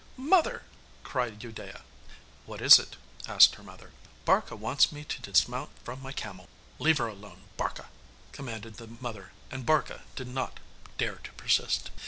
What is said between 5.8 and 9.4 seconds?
from my camel.' 'Leave her alone, Barka,' commanded the mother,